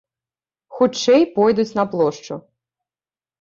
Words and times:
Хутчэй 0.77 1.23
пойдуць 1.35 1.67
на 1.81 1.85
плошчу. 1.93 2.39